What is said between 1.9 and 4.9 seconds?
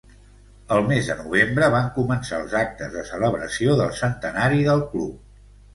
començar els actes de celebració del Centenari del